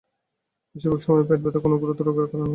বেশিরভাগ 0.75 0.99
সময়েই 1.01 1.27
পেট 1.29 1.39
ব্যথা 1.43 1.59
কোন 1.63 1.73
গুরুতর 1.81 2.05
রোগের 2.07 2.25
কারণে 2.25 2.37
হয় 2.37 2.41
না। 2.41 2.49